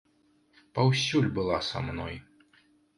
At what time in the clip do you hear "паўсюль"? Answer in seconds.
0.79-1.29